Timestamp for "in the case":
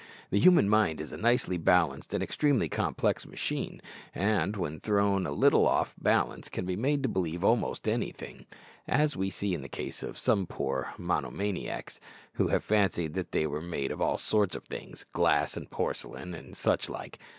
9.53-10.01